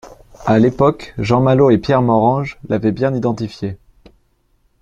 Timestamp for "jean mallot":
1.19-1.69